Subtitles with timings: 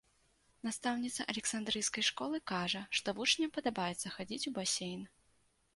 [0.67, 5.01] Настаўніца александрыйскай школы кажа, што вучням падабаецца хадзіць у басейн.